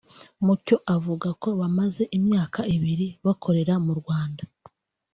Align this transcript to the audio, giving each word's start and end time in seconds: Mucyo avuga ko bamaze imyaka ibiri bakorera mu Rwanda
Mucyo 0.45 0.75
avuga 0.95 1.27
ko 1.41 1.49
bamaze 1.59 2.03
imyaka 2.17 2.59
ibiri 2.75 3.07
bakorera 3.25 3.73
mu 3.85 3.93
Rwanda 3.99 4.43